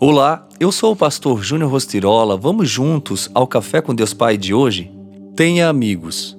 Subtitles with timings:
[0.00, 2.36] Olá, eu sou o pastor Júnior Rostirola.
[2.36, 4.92] Vamos juntos ao Café com Deus Pai de hoje?
[5.34, 6.38] Tenha amigos.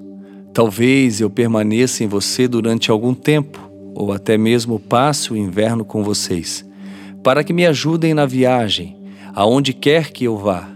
[0.53, 3.59] Talvez eu permaneça em você durante algum tempo,
[3.93, 6.65] ou até mesmo passe o inverno com vocês,
[7.21, 8.95] para que me ajudem na viagem,
[9.35, 10.69] aonde quer que eu vá.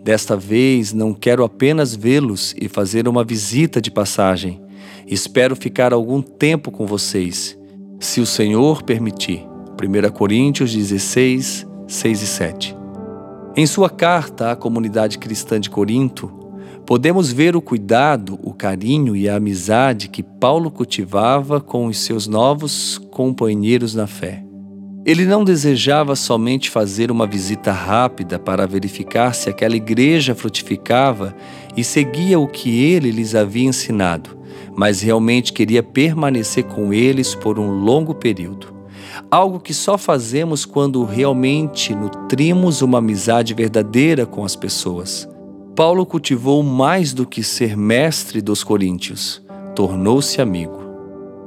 [0.00, 4.62] Desta vez não quero apenas vê-los e fazer uma visita de passagem.
[5.04, 7.58] Espero ficar algum tempo com vocês,
[7.98, 9.44] se o Senhor permitir.
[9.82, 12.76] 1 Coríntios 16, 6 e 7.
[13.56, 16.30] Em sua carta à comunidade cristã de Corinto,
[16.86, 22.28] podemos ver o cuidado, o carinho e a amizade que Paulo cultivava com os seus
[22.28, 24.44] novos companheiros na fé.
[25.04, 31.34] Ele não desejava somente fazer uma visita rápida para verificar se aquela igreja frutificava
[31.76, 34.38] e seguia o que ele lhes havia ensinado,
[34.76, 38.79] mas realmente queria permanecer com eles por um longo período
[39.30, 45.28] algo que só fazemos quando realmente nutrimos uma amizade verdadeira com as pessoas.
[45.74, 49.42] Paulo cultivou mais do que ser mestre dos coríntios,
[49.74, 50.78] tornou-se amigo.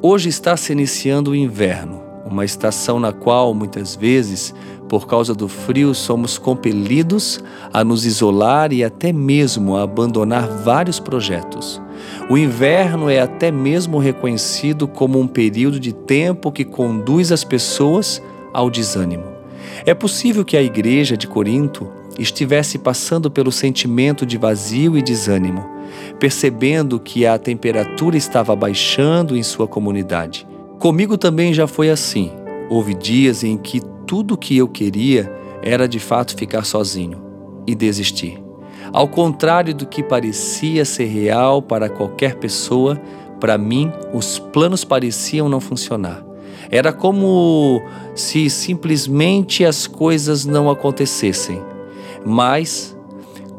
[0.01, 4.53] Hoje está se iniciando o inverno, uma estação na qual muitas vezes,
[4.89, 7.39] por causa do frio, somos compelidos
[7.71, 11.81] a nos isolar e até mesmo a abandonar vários projetos.
[12.29, 18.21] O inverno é até mesmo reconhecido como um período de tempo que conduz as pessoas
[18.53, 19.25] ao desânimo.
[19.85, 25.65] É possível que a igreja de Corinto estivesse passando pelo sentimento de vazio e desânimo,
[26.19, 30.47] percebendo que a temperatura estava baixando em sua comunidade.
[30.79, 32.31] Comigo também já foi assim.
[32.69, 37.21] Houve dias em que tudo o que eu queria era de fato ficar sozinho
[37.65, 38.42] e desistir.
[38.91, 42.99] Ao contrário do que parecia ser real para qualquer pessoa,
[43.39, 46.23] para mim os planos pareciam não funcionar.
[46.69, 47.81] Era como
[48.15, 51.61] se simplesmente as coisas não acontecessem.
[52.25, 52.95] Mas,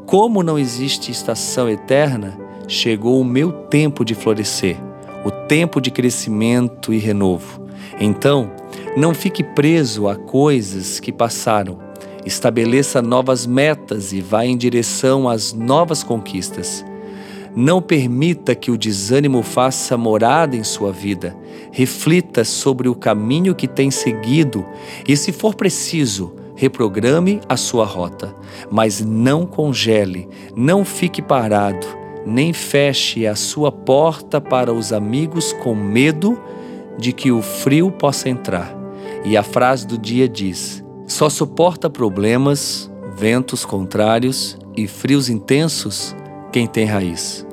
[0.07, 4.77] como não existe estação eterna, chegou o meu tempo de florescer,
[5.25, 7.63] o tempo de crescimento e renovo.
[8.01, 8.51] Então,
[8.97, 11.79] não fique preso a coisas que passaram,
[12.25, 16.85] Estabeleça novas metas e vá em direção às novas conquistas.
[17.57, 21.37] Não permita que o desânimo faça morada em sua vida.
[21.71, 24.65] Reflita sobre o caminho que tem seguido
[25.07, 28.35] e, se for preciso, reprograme a sua rota.
[28.71, 31.87] Mas não congele, não fique parado,
[32.27, 36.41] nem feche a sua porta para os amigos com medo
[36.99, 38.75] de que o frio possa entrar.
[39.25, 46.17] E a frase do dia diz: só suporta problemas, ventos contrários e frios intensos
[46.51, 47.47] quem tem raiz.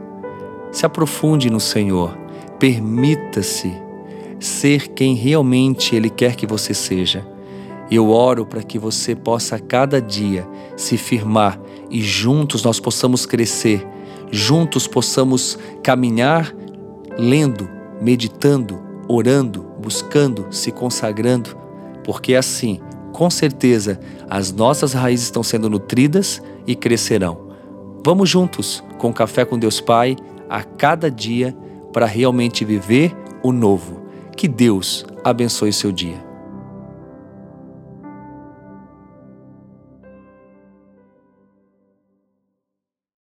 [0.71, 2.17] Se aprofunde no Senhor,
[2.57, 3.73] permita-se
[4.39, 7.27] ser quem realmente Ele quer que você seja.
[7.89, 10.47] Eu oro para que você possa cada dia
[10.77, 11.59] se firmar
[11.89, 13.85] e juntos nós possamos crescer,
[14.31, 16.55] juntos possamos caminhar
[17.17, 17.69] lendo,
[18.01, 18.79] meditando,
[19.09, 21.57] orando, buscando, se consagrando,
[22.03, 22.79] porque assim
[23.11, 23.99] com certeza
[24.29, 27.49] as nossas raízes estão sendo nutridas e crescerão.
[28.03, 30.15] Vamos juntos com Café com Deus Pai
[30.49, 31.55] a cada dia
[31.93, 34.01] para realmente viver o novo.
[34.35, 36.30] Que Deus abençoe seu dia.